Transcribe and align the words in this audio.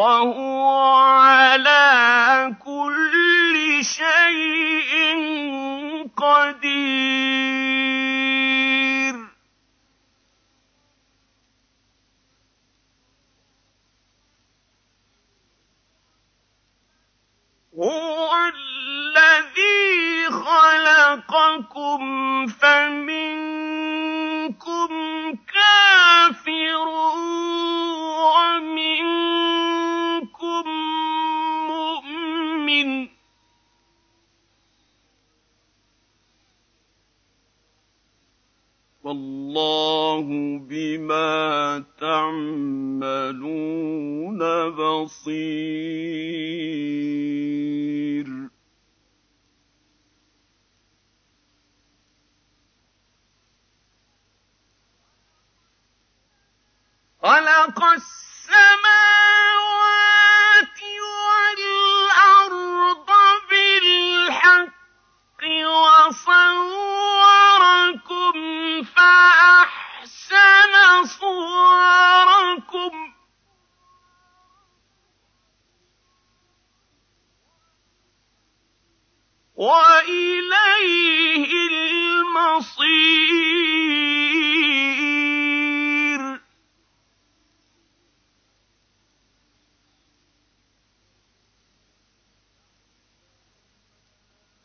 وهو 0.00 0.68
على 1.20 2.56
كل 2.64 3.84
شيء 3.84 4.92
قدير. 6.16 7.50
هو 17.78 18.30
الذي 18.54 20.30
خلقكم 20.30 22.00
فمنكم 22.46 23.19
والله 39.02 40.58
بما 40.68 41.84
تعملون 42.00 43.00
بصير. 44.70 45.70
خلق 57.22 57.78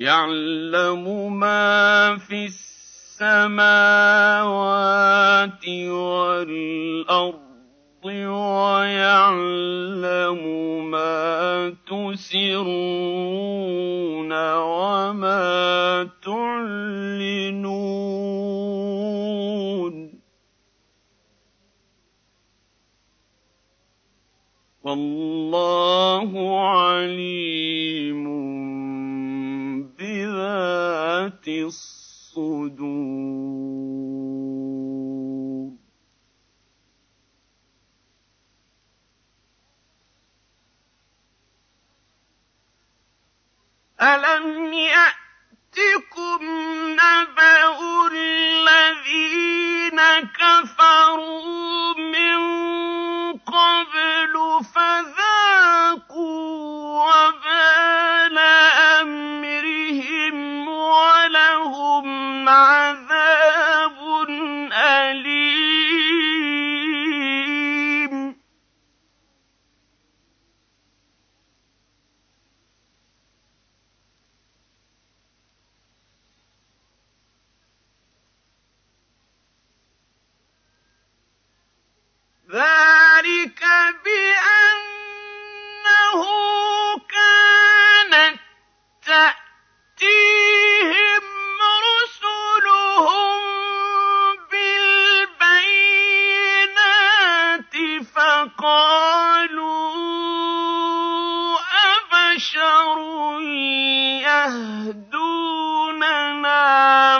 يعلم 0.00 1.04
ما 1.38 2.16
في 2.16 2.46
السماوات 2.46 3.60
والأرض 5.88 7.40
ويعلم 8.04 9.30
ما 10.90 11.76
تسرون 11.86 12.32
وما 14.56 16.08
تعلنون. 16.24 17.80
والله 24.82 26.30
عليم 26.60 28.29
الصدور. 31.58 33.30
ألم 44.02 44.72
يأتكم 44.72 46.38
نبأ 46.92 47.68
الذين 48.12 50.00
كفروا 50.20 51.59
أبشر 102.40 102.96
يهدوننا 105.20 105.64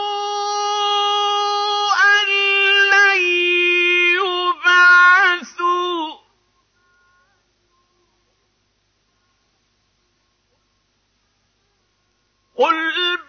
أن 1.93 2.29
لن 2.93 3.21
يبعثوا. 4.53 5.43
قل 12.57 13.22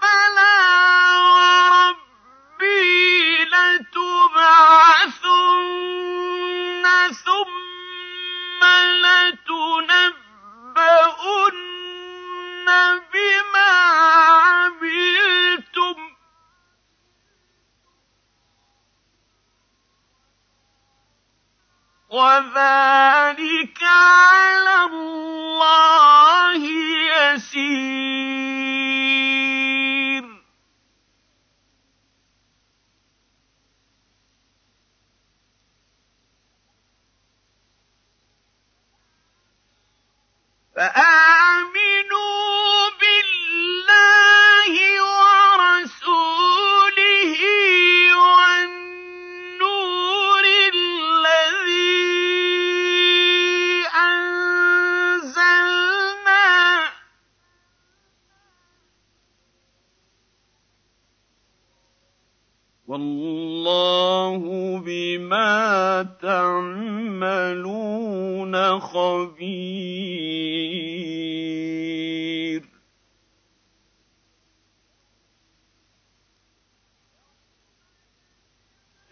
وذلك 22.13 23.79
على 23.83 24.85
الله 24.93 26.61
يسير. 27.33 28.32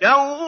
يوم 0.02 0.41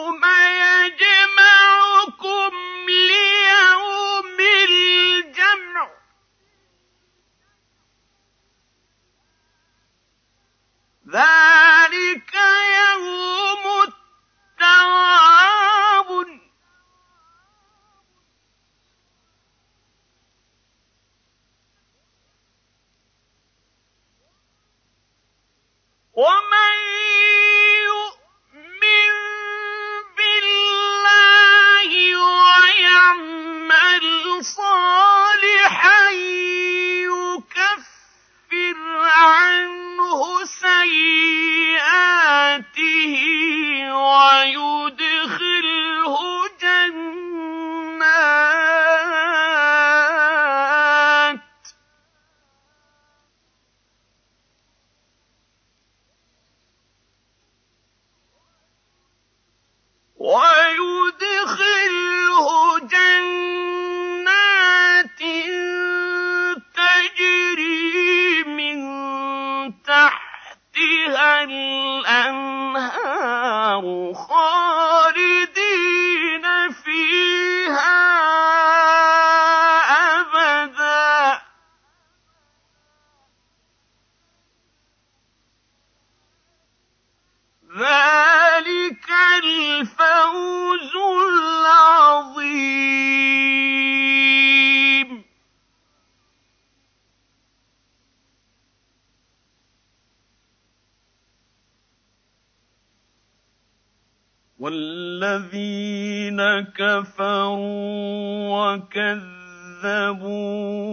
وَالَّذِينَ 104.58 106.40
كَفَرُوا 106.78 108.48
وَكَذَّبُوا 108.74 109.80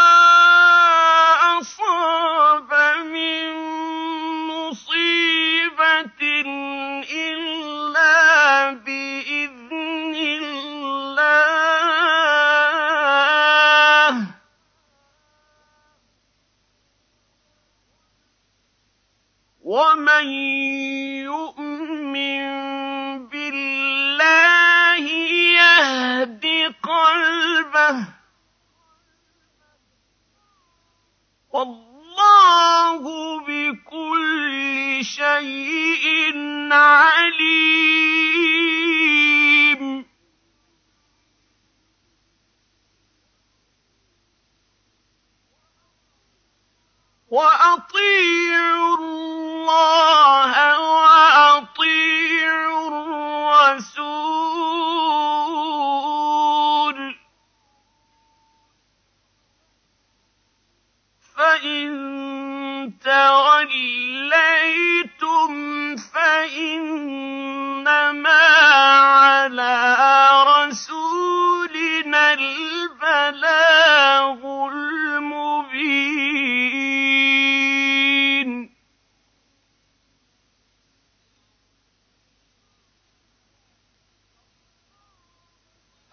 والله 31.53 33.39
بكل 33.39 34.99
شيء 35.01 36.37
عليم. 36.71 37.51
وأطيع 47.31 48.40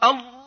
الله 0.02 0.37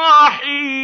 رحيم. 0.00 0.83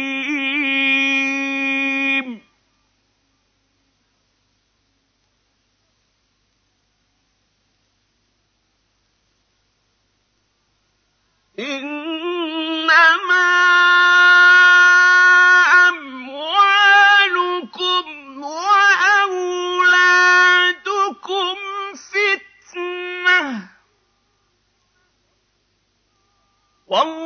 والله 26.91 27.20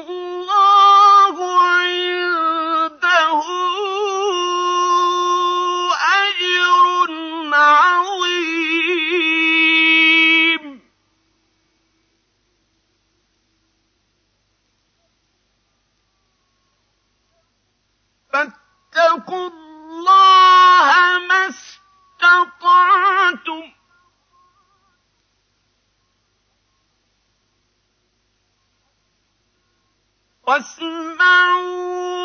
واسمعوا 30.55 32.15